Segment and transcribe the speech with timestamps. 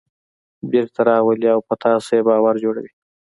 [0.71, 2.91] بېرته راولي او په تاسې یې باور جوړوي.